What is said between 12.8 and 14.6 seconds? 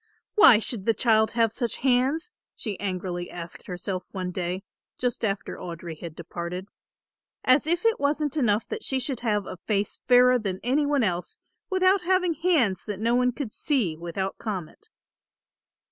that no one could see without